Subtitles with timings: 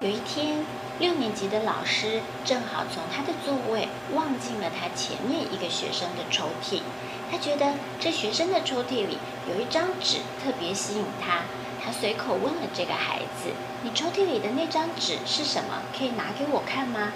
[0.00, 0.64] 有一天，
[1.00, 6.82] 六年级的老师正好从他的座位望进了他前面一个学生的抽屉，
[7.28, 9.18] 他觉得这学生的抽屉里
[9.48, 11.40] 有一张纸特别吸引他，
[11.84, 13.50] 他随口问了这个孩子
[13.82, 15.82] ：“你抽屉里的那张纸是什么？
[15.92, 17.12] 可以拿给我看吗？”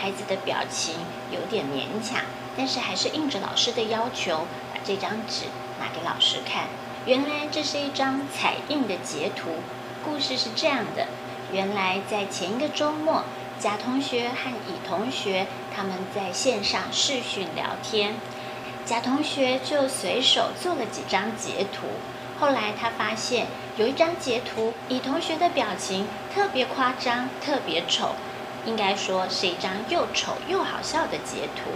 [0.00, 0.94] 孩子的表情
[1.30, 2.22] 有点勉强，
[2.56, 5.44] 但是还是应着老师的要求，把这张纸
[5.78, 6.68] 拿给老师看。
[7.04, 9.56] 原来这是一张彩印的截图。
[10.02, 11.06] 故事是这样的。
[11.54, 13.22] 原来在前一个周末，
[13.60, 18.16] 甲同学和乙同学他们在线上视讯聊天，
[18.84, 21.86] 甲同学就随手做了几张截图。
[22.40, 23.46] 后来他发现
[23.76, 28.16] 有一张截图，乙同学的表情特别夸张，特别丑，
[28.66, 31.70] 应该说是一张又丑又好笑的截图。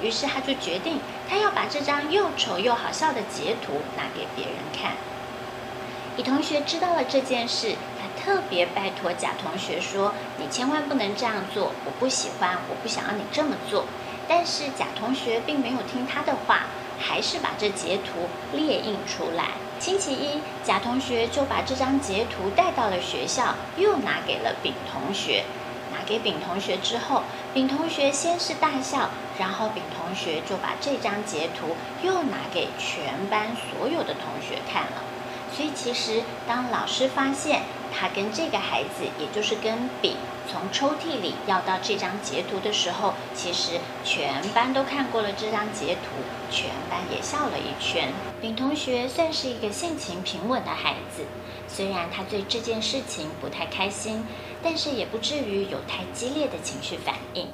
[0.00, 4.92] 于是他就决定，他要把这张又丑又好笑的截图拿给别人看。
[6.16, 7.74] 乙同学知道了这件事。
[8.00, 13.84] 他特别拜托甲同学说：“你千万不能这样做，我不喜欢，我不想要你这么做。”
[14.28, 16.66] 但是甲同学并没有听他的话，
[16.98, 19.48] 还是把这截图列印出来。
[19.80, 25.44] 星期一，甲同学就把这张截图带到了学校，又拿给了丙同学。
[25.92, 35.02] 拿给丙同学之后，丙同学先是大笑，然后丙同学就把这张截图又拿给全班所有的同学看了。
[35.56, 40.16] 所以，其实当老师发现他跟这个孩子，也就是跟丙
[40.50, 46.10] 从抽屉里要到这张截图的时候，其实全班都看过了这张截图，
[46.50, 48.12] 全班也笑了一圈。
[48.40, 51.24] 丙同学算是一个性情平稳的孩子，
[51.68, 54.26] 虽然他对这件事情不太开心，
[54.62, 57.48] 但是也不至于有太激烈的情绪反应。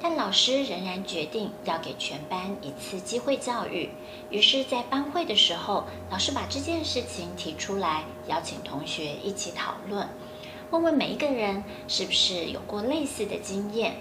[0.00, 3.90] 但老师仍然决定要给全班一次机会教育，
[4.30, 10.08] 于是，在班会的时候，老师把这件事情提出来，邀请同学一起讨论，
[10.70, 13.96] 问问每一个人是不是有过类似的经验。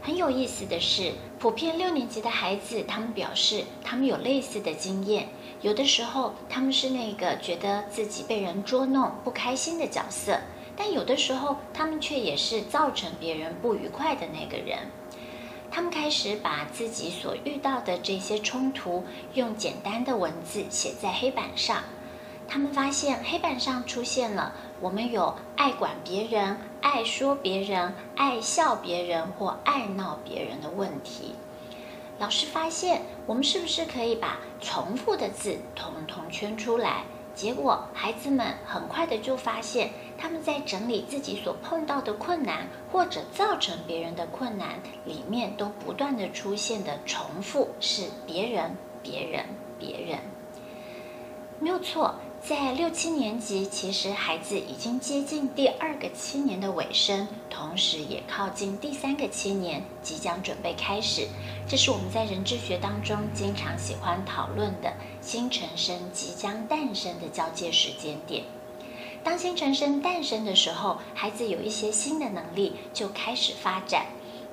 [0.00, 5.28] 很有意思的是，普遍六年级的孩子，他们表示他们有类似的经验。
[5.60, 10.40] 有的时候，他们是那个觉得自己被人捉弄、不开心的角色，
[10.76, 14.78] 但有的时候，他们却也是造成别人不愉快的那个人。
[15.78, 21.84] 他们开始把自己所遇到的这些冲突，用简单的文字写在黑板上。
[22.48, 31.36] 他们发现黑板上出现了“我们有爱管别人、爱说别人、爱笑别人或爱闹别人的问题”。
[32.18, 37.04] 老师发现，我们是不是可以把重复的字统统圈出来？
[37.38, 49.44] 结果，孩子们很快的就发现，他们在整理自己所碰到的困难，或者造成别人的困难里面，都不断的出现的重复是别人、别人、
[49.78, 50.18] 别人，
[51.60, 52.14] 没有错。
[52.40, 61.26] 在六七年级，其实孩子已经接近第二个七年的尾声，同时也靠近第三个七年，即将准备开始。
[61.66, 68.44] 这是我们在人智学当中经常喜欢讨论的新陈生即将诞生的交界时间点。
[69.24, 74.06] 当新陈生诞生的时候，孩子有一些新的能力就开始发展，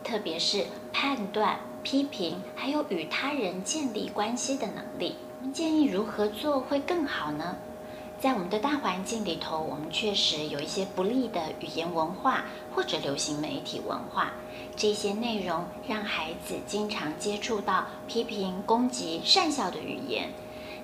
[0.03, 5.17] 特别是判断、批评，还有与他人建立关系的能力。
[5.53, 7.55] 建议如何做会更好呢？
[8.19, 14.33] 在我们的大环境里头，我们确实有一些不利的语言文化或者流行媒体文化，
[14.75, 20.29] 这些内容让孩子经常接触到批评、攻击、善笑的语言，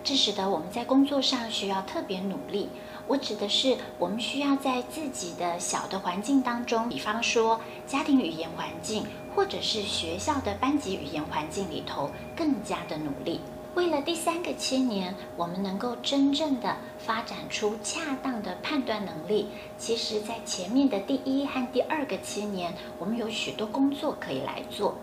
[0.03, 2.69] 这使得我们在工作上需要特别努力。
[3.07, 9.05] 我指的是，我们需要在自己的小的环境当中，比方说家庭语言环境，
[9.35, 13.39] 或者是学校的班级语言环境里头，更加的努力。
[13.73, 24.95] 为了第三个七年，我们能够真正的发展出恰当的判断能力，其实，在前面的第一和第二个七年，我们有许多工作可以来做。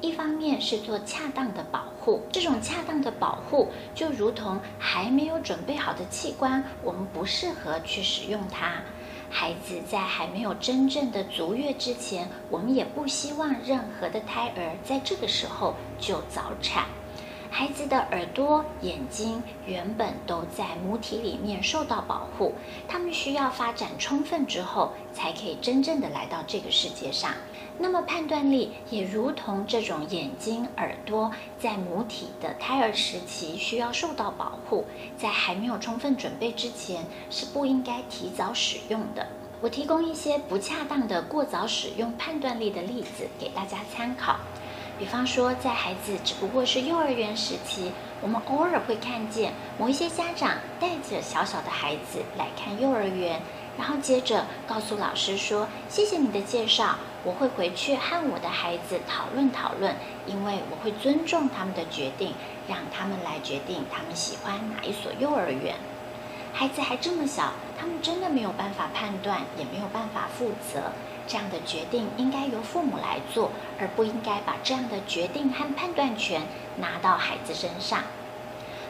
[0.00, 8.80] 一方面是做恰当的保护，这种恰当的保护就如同还没有准备好的器官，我们不适合去使用它。
[9.28, 16.86] 孩子在还没有真正的足月之前，我们也不希望任何的胎儿在这个时候就早产。
[17.56, 22.52] 孩子的耳朵、眼睛原本都在母体里面受到保护，
[22.88, 27.30] 他们需要发展充分之后，才可以真正的来到这个世界上。
[27.78, 34.84] 那么判断力也如同这种眼睛、耳朵，在母体的胎儿时期需要受到保护，
[35.16, 39.28] 在还没有充分准备之前，是不应该提早使用的。
[39.60, 44.40] 我提供一些不恰当的过早使用判断力的例子给大家参考。
[44.98, 53.40] 比方说，在孩子只不过是幼儿园时期，我们偶尔会看见某一些家长带着小小的孩子来看幼儿园，
[53.76, 59.96] 然后接着告诉老师说：“谢谢你的介绍，我会回去和我的孩子讨论讨论，
[60.26, 62.32] 因为我会尊重他们的决定，
[62.68, 65.74] 让他们来决定他们喜欢哪一所幼儿园。”
[66.56, 70.92] 孩子还这么小，他们真的没有办法判断，也没有办法负责。
[71.26, 76.42] 这样的决定应该由父母来做，而不应该把这样的决定和判断权
[76.76, 78.04] 拿到孩子身上。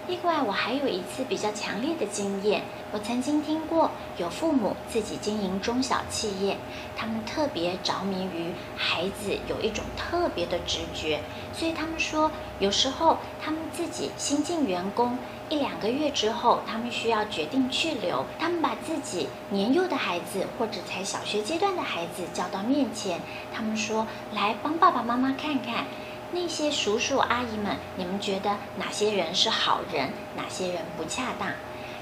[0.06, 2.62] 另外，我还有一次比较强烈的经验。
[2.92, 6.58] 我曾经听过有父母自己经营中小企业，
[6.94, 11.20] 他们特别着迷于孩子有一种特别的直觉，
[11.54, 15.18] 所以他们说，有时候他们自己新进员工
[15.48, 23.20] 一两个月之后，他们需要决定去留，他们把自己年幼的孩子或者才小学阶段的孩子叫到面前，
[23.52, 25.86] 他们说：“来帮爸爸妈妈看看。”
[26.34, 31.48] 那些叔叔阿姨们，你们觉得哪些人是好人，哪些人不恰当？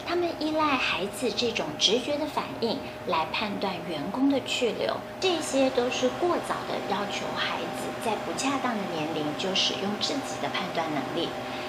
[0.07, 11.29] 他们依赖孩子这种直觉的反应来判断员工的去留，这些都是过早的要求孩子在不恰当的年龄就使用自己的判断能力，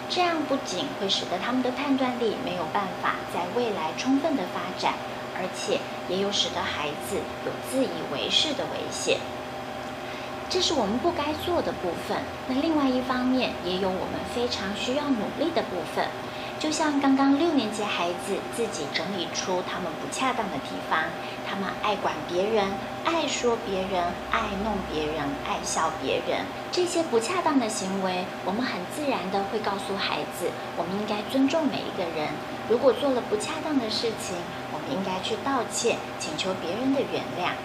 [0.09, 4.93] 这样不仅会使得他们的判断力没有办法在未来充分的发展，
[5.35, 9.19] 而且也有使得孩子有自以为是的危险。
[10.53, 12.15] 这是我们不该做的部分。
[12.47, 16.05] 那另外一方面，也有我们非常需要努力的部分。
[16.59, 21.09] 就像刚刚六年级孩子自己整理出他们不恰当的地方，
[21.49, 22.69] 他们爱管别人，
[23.03, 26.45] 爱说别人，爱弄别人，爱笑别人。
[26.71, 32.29] 这些不恰当的行为，我们很自然的会告诉孩子，我们应该尊重每一个人。
[32.69, 34.37] 如果做了不恰当的事情，
[34.71, 37.57] 我们应该去道歉，请求别人的原谅。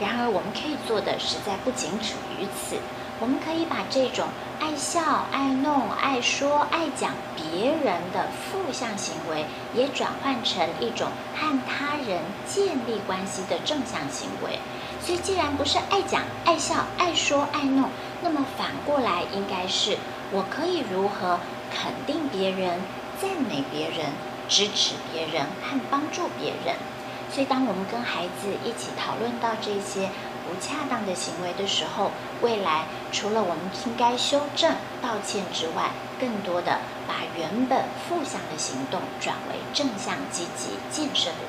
[0.00, 2.78] 然而，我们可以做的实在不仅止于此。
[3.20, 9.44] 我们可以把这种爱笑、爱弄、爱说、爱讲别人的负向行为，
[9.74, 14.58] 也转换成一种和他人建立关系的正向行为。
[15.02, 17.90] 所以，既然不是爱讲、爱笑、爱说、爱弄，
[18.22, 19.98] 那么反过来应该是：
[20.32, 21.38] 我可以如何
[21.70, 22.80] 肯定别人、
[23.20, 24.12] 赞美别人、
[24.48, 26.76] 支持别人和帮助别人？
[27.32, 30.10] 所以，当我们跟孩子一起讨论到这些
[30.44, 32.10] 不恰当的行为的时候，
[32.42, 41.48] 未来除了我们应该修正、道歉之外，更多的把原本负向的行动转为正向、积极、建设的。